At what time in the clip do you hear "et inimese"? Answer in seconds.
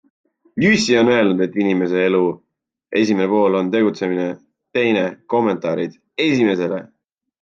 1.45-1.99